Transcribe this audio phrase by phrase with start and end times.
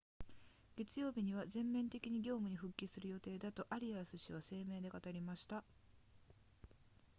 [0.77, 5.63] 月曜日には全面的に業務に復帰する予定だとアリアス氏は声明で語りました